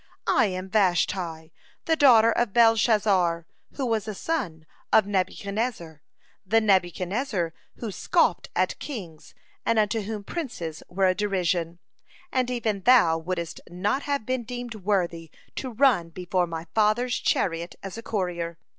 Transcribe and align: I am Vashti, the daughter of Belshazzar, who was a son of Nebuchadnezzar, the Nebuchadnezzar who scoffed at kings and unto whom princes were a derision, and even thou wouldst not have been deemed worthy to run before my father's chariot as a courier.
I 0.25 0.47
am 0.47 0.67
Vashti, 0.67 1.53
the 1.85 1.95
daughter 1.95 2.31
of 2.31 2.53
Belshazzar, 2.53 3.45
who 3.73 3.85
was 3.85 4.07
a 4.07 4.15
son 4.15 4.65
of 4.91 5.05
Nebuchadnezzar, 5.05 6.01
the 6.43 6.59
Nebuchadnezzar 6.59 7.53
who 7.75 7.91
scoffed 7.91 8.49
at 8.55 8.79
kings 8.79 9.35
and 9.63 9.77
unto 9.77 10.01
whom 10.01 10.23
princes 10.23 10.81
were 10.89 11.05
a 11.05 11.13
derision, 11.13 11.77
and 12.31 12.49
even 12.49 12.81
thou 12.81 13.19
wouldst 13.19 13.61
not 13.69 14.01
have 14.01 14.25
been 14.25 14.41
deemed 14.43 14.73
worthy 14.73 15.29
to 15.57 15.69
run 15.69 16.09
before 16.09 16.47
my 16.47 16.65
father's 16.73 17.19
chariot 17.19 17.75
as 17.83 17.95
a 17.95 18.01
courier. 18.01 18.57